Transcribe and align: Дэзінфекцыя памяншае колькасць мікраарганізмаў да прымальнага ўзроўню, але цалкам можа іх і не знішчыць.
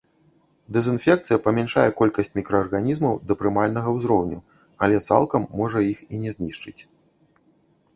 Дэзінфекцыя 0.77 1.37
памяншае 1.47 1.83
колькасць 1.99 2.33
мікраарганізмаў 2.39 3.13
да 3.27 3.33
прымальнага 3.43 3.89
ўзроўню, 3.99 4.39
але 4.85 4.95
цалкам 5.09 5.49
можа 5.63 5.89
іх 5.95 5.99
і 6.13 6.25
не 6.25 6.31
знішчыць. 6.39 6.81